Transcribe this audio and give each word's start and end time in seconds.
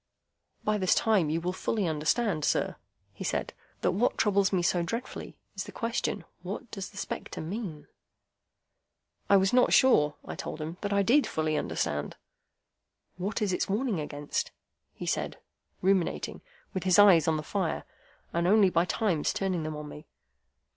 "By 0.63 0.79
this 0.79 0.95
time 0.95 1.29
you 1.29 1.39
will 1.39 1.53
fully 1.53 1.85
understand, 1.87 2.43
sir," 2.43 2.75
he 3.13 3.23
said, 3.23 3.53
"that 3.81 3.91
what 3.91 4.17
troubles 4.17 4.51
me 4.51 4.63
so 4.63 4.81
dreadfully 4.81 5.37
is 5.55 5.65
the 5.65 5.71
question, 5.71 6.25
What 6.41 6.71
does 6.71 6.89
the 6.89 6.97
spectre 6.97 7.39
mean?" 7.39 7.85
I 9.29 9.37
was 9.37 9.53
not 9.53 9.73
sure, 9.73 10.15
I 10.25 10.33
told 10.33 10.59
him, 10.59 10.77
that 10.81 10.91
I 10.91 11.03
did 11.03 11.27
fully 11.27 11.55
understand. 11.55 12.15
"What 13.17 13.43
is 13.43 13.53
its 13.53 13.69
warning 13.69 13.99
against?" 13.99 14.49
he 14.95 15.05
said, 15.05 15.37
ruminating, 15.83 16.41
with 16.73 16.83
his 16.83 16.97
eyes 16.97 17.27
on 17.27 17.37
the 17.37 17.43
fire, 17.43 17.83
and 18.33 18.47
only 18.47 18.71
by 18.71 18.85
times 18.85 19.31
turning 19.31 19.61
them 19.61 19.75
on 19.77 19.87
me. 19.87 20.07